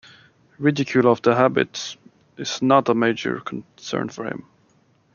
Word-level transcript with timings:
Ridicule 0.57 1.07
of 1.11 1.21
the 1.21 1.35
habit 1.35 1.95
is 2.35 2.59
not 2.59 2.89
a 2.89 2.95
major 2.95 3.39
concern 3.39 4.09
for 4.09 4.25
him. 4.25 4.47